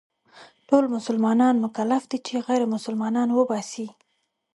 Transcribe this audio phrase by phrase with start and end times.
[0.67, 3.87] ټول مسلمانان مکلف دي چې غير مسلمانان وباسي.